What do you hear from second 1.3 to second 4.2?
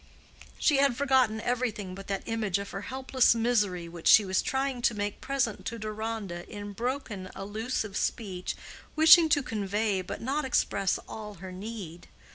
everything but that image of her helpless misery which